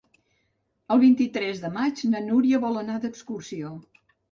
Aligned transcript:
El 0.95 1.01
vint-i-tres 1.03 1.61
de 1.67 1.71
maig 1.77 2.03
na 2.15 2.23
Núria 2.31 2.63
vol 2.67 2.83
anar 2.83 2.99
d'excursió. 3.07 3.79